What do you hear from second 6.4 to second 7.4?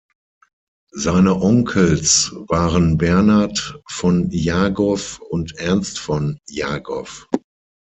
Jagow.